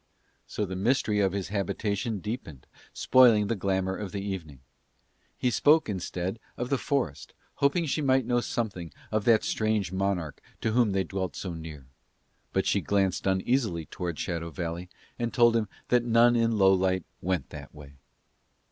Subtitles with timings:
[0.47, 4.61] So the mystery of his habitation deepened, spoiling the glamour of the evening.
[5.37, 10.41] He spoke, instead, of the forest, hoping she might know something of that strange monarch
[10.61, 11.85] to whom they dwelt so near;
[12.51, 17.51] but she glanced uneasily towards Shadow Valley and told him that none in Lowlight went
[17.51, 17.93] that way.